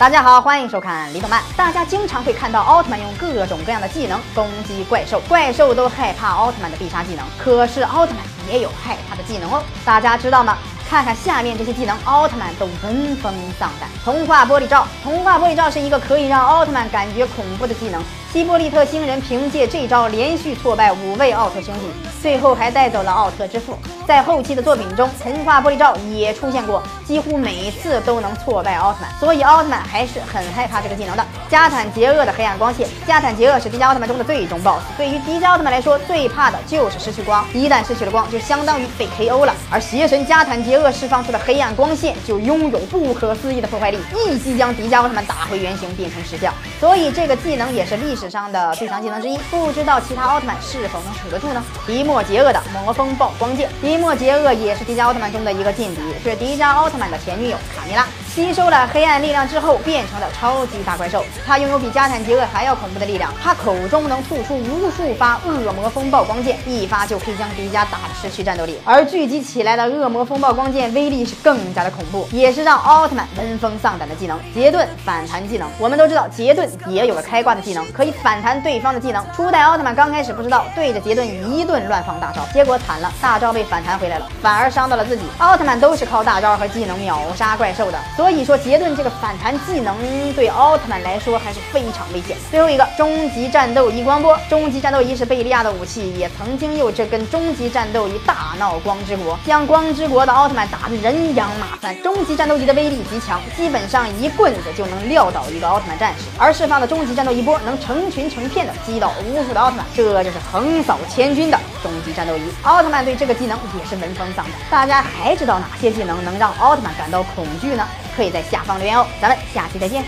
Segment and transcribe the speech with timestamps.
[0.00, 1.42] 大家好，欢迎收看李动漫。
[1.54, 7.26] 大家经常会看到奥特曼用各种各样的技能攻击怪兽，怪兽都害怕奥特曼的必杀技能。
[7.36, 10.56] 可是奥特曼也有害怕的技能哦，大家知道吗？
[10.88, 13.90] 看看下面这些技能，奥特曼都闻风丧胆。
[14.02, 18.02] 童话玻璃罩，童话玻璃罩是一个可以让奥特曼感觉恐怖的技能。
[18.32, 21.80] 希波利特星人凭借这招连续挫败五位奥特兄弟，
[22.22, 23.76] 最后还带走了奥特之父。
[24.06, 31.26] 在后期的作品中神话玻璃罩也出现过，几乎每次都能挫败奥特曼，所以奥特曼还是很害怕这个技能的。
[31.48, 34.82] 加坦杰厄的黑暗光线，加坦杰厄是迪迦奥特曼中的最终 BOSS。
[34.96, 39.52] 对于迪迦奥特曼来说，最怕的就是失去光，一旦失去了光，就相当于被 KO 了。
[39.70, 46.54] 而邪神加坦杰厄释放出的黑暗光线，就拥有不可思议的破坏力，一击将迪迦奥特曼打回原形，变成石像。
[46.78, 48.30] 所以这个技能也是历史史。
[48.30, 51.60] 上的最强技能之一，不知道其他奥特曼是否能守得住呢？
[51.84, 58.06] 迪莫杰厄的魔风暴光剑，迪莫杰厄也是迪迦奥特曼中的一个劲敌，是迪迦奥特曼的前女友卡蜜拉。
[58.34, 61.24] 吸收了黑暗力量之后，变成了超级大怪兽。
[61.44, 68.78] 他拥有比加坦杰厄还要恐怖的力量，他口中能吐出无数发恶魔风暴光剑，一发就可以将迪迦打得失去战斗力。
[68.84, 75.68] 而聚集起来的恶魔风暴光剑威力是更加的恐怖，也是让奥特曼闻风丧胆的技能——杰顿反弹技能。
[75.76, 79.24] 我们都知道，杰顿也有个开挂的技能，可以反弹对方的技能。
[79.34, 85.24] 初代奥特曼刚开始不知道，对着杰顿一顿乱放大招，结果惨了，大招被反弹回来了，反而伤到了自己。
[85.38, 87.98] 奥特曼都是靠大招和技能秒杀怪兽的。
[88.20, 89.96] 所以说，杰顿这个反弹技能
[90.34, 92.36] 对奥特曼来说还是非常危险。
[92.50, 101.96] 最后一个终极战斗仪光波，终极战斗仪是贝利亚的武器，也曾经用这根终极战斗仪大闹光之国，将光之国的奥特曼打得人仰马翻。
[102.02, 112.42] 终极战斗仪的威力极强，基本上一棍子就能撂倒一个奥特曼战士，而释放的终极战斗一波能成群成片的击倒无数的奥特曼，这就是横扫千军的终极战斗仪。
[112.64, 114.54] 奥特曼对这个技能也是闻风丧胆。
[114.70, 117.88] 大家还知道哪些技能能让奥特曼感到恐惧呢？
[118.20, 120.04] 可以在下方留言哦，咱们下期再见。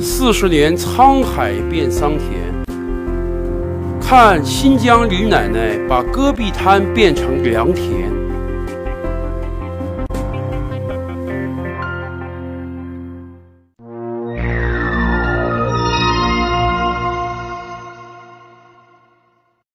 [0.00, 2.30] 四十年沧海变桑田，
[4.00, 8.17] 看新疆李奶奶把戈壁滩变成良田。